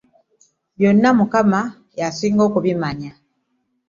Byonna 0.77 1.09
Mukama 1.17 1.61
y'asinga 1.99 2.41
okubimanya. 2.49 3.11